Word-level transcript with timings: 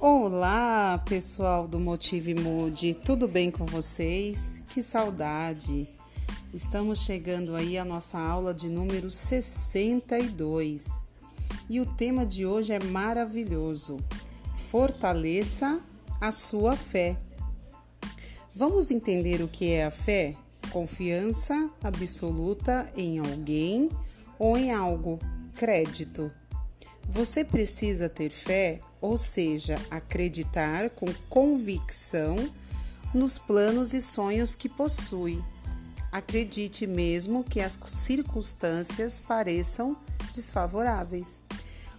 Olá, 0.00 1.02
pessoal 1.08 1.66
do 1.66 1.80
Motive 1.80 2.32
Mood, 2.32 2.94
tudo 3.04 3.26
bem 3.26 3.50
com 3.50 3.66
vocês? 3.66 4.62
Que 4.68 4.80
saudade! 4.80 5.88
Estamos 6.54 7.00
chegando 7.00 7.56
aí 7.56 7.76
à 7.76 7.84
nossa 7.84 8.16
aula 8.16 8.54
de 8.54 8.68
número 8.68 9.10
62 9.10 11.08
e 11.68 11.80
o 11.80 11.86
tema 11.96 12.24
de 12.24 12.46
hoje 12.46 12.72
é 12.72 12.78
maravilhoso: 12.78 13.96
Fortaleça 14.68 15.80
a 16.20 16.30
sua 16.30 16.76
fé. 16.76 17.16
Vamos 18.54 18.92
entender 18.92 19.42
o 19.42 19.48
que 19.48 19.72
é 19.72 19.86
a 19.86 19.90
fé? 19.90 20.36
Confiança 20.70 21.72
absoluta 21.82 22.88
em 22.96 23.18
alguém 23.18 23.90
ou 24.38 24.56
em 24.56 24.72
algo, 24.72 25.18
crédito. 25.56 26.30
Você 27.10 27.42
precisa 27.42 28.06
ter 28.06 28.28
fé, 28.28 28.80
ou 29.00 29.16
seja, 29.16 29.80
acreditar 29.90 30.90
com 30.90 31.06
convicção 31.30 32.36
nos 33.14 33.38
planos 33.38 33.94
e 33.94 34.02
sonhos 34.02 34.54
que 34.54 34.68
possui. 34.68 35.42
Acredite 36.12 36.86
mesmo 36.86 37.42
que 37.42 37.62
as 37.62 37.78
circunstâncias 37.86 39.18
pareçam 39.18 39.96
desfavoráveis. 40.34 41.42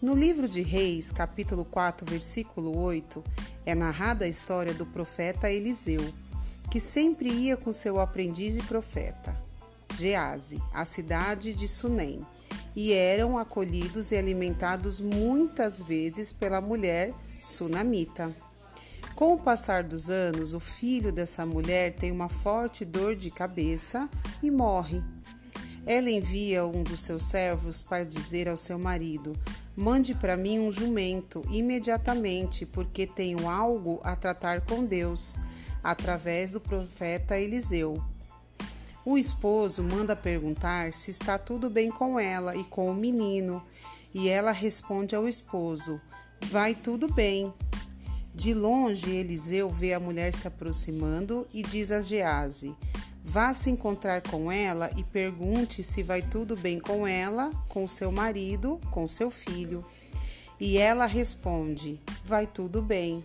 No 0.00 0.14
livro 0.14 0.48
de 0.48 0.62
Reis, 0.62 1.12
capítulo 1.12 1.66
4, 1.66 2.06
versículo 2.06 2.74
8, 2.74 3.22
é 3.66 3.74
narrada 3.74 4.24
a 4.24 4.28
história 4.28 4.72
do 4.72 4.86
profeta 4.86 5.50
Eliseu, 5.50 6.02
que 6.70 6.80
sempre 6.80 7.28
ia 7.28 7.58
com 7.58 7.74
seu 7.74 8.00
aprendiz 8.00 8.56
e 8.56 8.62
profeta, 8.62 9.36
Gease, 9.98 10.62
à 10.72 10.86
cidade 10.86 11.52
de 11.52 11.68
Sunem 11.68 12.26
e 12.74 12.92
eram 12.92 13.38
acolhidos 13.38 14.12
e 14.12 14.16
alimentados 14.16 15.00
muitas 15.00 15.80
vezes 15.80 16.32
pela 16.32 16.60
mulher 16.60 17.12
sunamita. 17.40 18.34
Com 19.14 19.34
o 19.34 19.38
passar 19.38 19.84
dos 19.84 20.10
anos, 20.10 20.54
o 20.54 20.60
filho 20.60 21.12
dessa 21.12 21.46
mulher 21.46 21.94
tem 21.94 22.10
uma 22.10 22.28
forte 22.28 22.84
dor 22.84 23.14
de 23.14 23.30
cabeça 23.30 24.08
e 24.42 24.50
morre. 24.50 25.00
Ela 25.86 26.10
envia 26.10 26.66
um 26.66 26.82
dos 26.82 27.02
seus 27.02 27.26
servos 27.26 27.82
para 27.82 28.04
dizer 28.04 28.48
ao 28.48 28.56
seu 28.56 28.78
marido: 28.78 29.38
Mande 29.76 30.14
para 30.14 30.36
mim 30.36 30.58
um 30.58 30.72
jumento 30.72 31.42
imediatamente, 31.50 32.66
porque 32.66 33.06
tenho 33.06 33.48
algo 33.48 34.00
a 34.02 34.16
tratar 34.16 34.62
com 34.62 34.84
Deus, 34.84 35.38
através 35.82 36.52
do 36.52 36.60
profeta 36.60 37.38
Eliseu. 37.38 38.02
O 39.06 39.18
esposo 39.18 39.82
manda 39.82 40.16
perguntar 40.16 40.94
se 40.94 41.10
está 41.10 41.36
tudo 41.36 41.68
bem 41.68 41.90
com 41.90 42.18
ela 42.18 42.56
e 42.56 42.64
com 42.64 42.90
o 42.90 42.94
menino, 42.94 43.62
e 44.14 44.30
ela 44.30 44.50
responde 44.50 45.14
ao 45.14 45.28
esposo: 45.28 46.00
Vai 46.50 46.74
tudo 46.74 47.12
bem. 47.12 47.52
De 48.34 48.54
longe, 48.54 49.10
Eliseu 49.10 49.70
vê 49.70 49.92
a 49.92 50.00
mulher 50.00 50.32
se 50.32 50.48
aproximando 50.48 51.46
e 51.52 51.62
diz 51.62 51.90
a 51.92 52.00
Gease: 52.00 52.74
Vá 53.22 53.52
se 53.52 53.68
encontrar 53.68 54.22
com 54.22 54.50
ela 54.50 54.90
e 54.96 55.04
pergunte 55.04 55.82
se 55.82 56.02
vai 56.02 56.22
tudo 56.22 56.56
bem 56.56 56.80
com 56.80 57.06
ela, 57.06 57.50
com 57.68 57.86
seu 57.86 58.10
marido, 58.10 58.80
com 58.90 59.06
seu 59.06 59.30
filho. 59.30 59.84
E 60.58 60.78
ela 60.78 61.04
responde: 61.04 62.00
Vai 62.24 62.46
tudo 62.46 62.80
bem. 62.80 63.22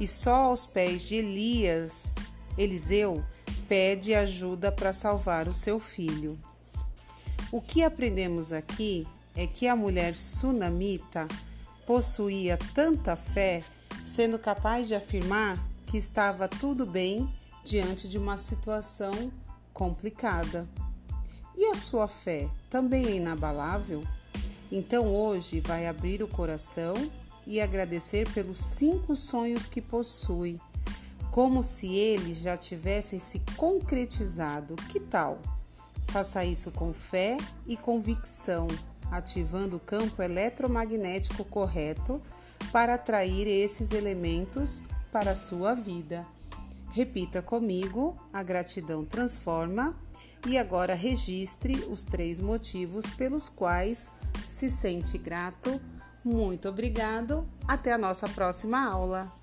E 0.00 0.06
só 0.06 0.34
aos 0.46 0.66
pés 0.66 1.02
de 1.02 1.14
Elias, 1.14 2.16
Eliseu, 2.56 3.24
pede 3.68 4.14
ajuda 4.14 4.70
para 4.70 4.92
salvar 4.92 5.48
o 5.48 5.54
seu 5.54 5.80
filho. 5.80 6.38
O 7.50 7.60
que 7.60 7.82
aprendemos 7.82 8.52
aqui 8.52 9.06
é 9.34 9.46
que 9.46 9.66
a 9.66 9.76
mulher 9.76 10.16
sunamita 10.16 11.26
possuía 11.86 12.58
tanta 12.74 13.16
fé, 13.16 13.62
sendo 14.04 14.38
capaz 14.38 14.88
de 14.88 14.94
afirmar 14.94 15.58
que 15.86 15.96
estava 15.96 16.48
tudo 16.48 16.86
bem 16.86 17.28
diante 17.64 18.08
de 18.08 18.18
uma 18.18 18.38
situação 18.38 19.32
complicada. 19.72 20.68
E 21.56 21.66
a 21.66 21.74
sua 21.74 22.08
fé 22.08 22.48
também 22.70 23.06
é 23.06 23.16
inabalável? 23.16 24.02
Então 24.70 25.06
hoje 25.06 25.60
vai 25.60 25.86
abrir 25.86 26.22
o 26.22 26.28
coração 26.28 26.94
e 27.46 27.60
agradecer 27.60 28.28
pelos 28.32 28.60
cinco 28.60 29.14
sonhos 29.14 29.66
que 29.66 29.80
possui 29.80 30.58
como 31.32 31.62
se 31.62 31.86
eles 31.96 32.36
já 32.36 32.58
tivessem 32.58 33.18
se 33.18 33.40
concretizado. 33.56 34.76
Que 34.76 35.00
tal? 35.00 35.40
Faça 36.08 36.44
isso 36.44 36.70
com 36.70 36.92
fé 36.92 37.38
e 37.66 37.74
convicção, 37.74 38.68
ativando 39.10 39.76
o 39.76 39.80
campo 39.80 40.22
eletromagnético 40.22 41.42
correto 41.46 42.20
para 42.70 42.94
atrair 42.94 43.48
esses 43.48 43.92
elementos 43.92 44.82
para 45.10 45.30
a 45.30 45.34
sua 45.34 45.74
vida. 45.74 46.26
Repita 46.90 47.40
comigo: 47.40 48.14
a 48.30 48.42
gratidão 48.42 49.04
transforma. 49.04 49.96
E 50.44 50.58
agora 50.58 50.92
registre 50.94 51.86
os 51.88 52.04
três 52.04 52.40
motivos 52.40 53.08
pelos 53.08 53.48
quais 53.48 54.12
se 54.46 54.68
sente 54.68 55.16
grato. 55.16 55.80
Muito 56.24 56.68
obrigado. 56.68 57.46
Até 57.66 57.92
a 57.92 57.98
nossa 57.98 58.28
próxima 58.28 58.84
aula. 58.84 59.41